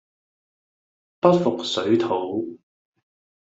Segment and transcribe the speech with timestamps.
[1.19, 2.57] 不服水土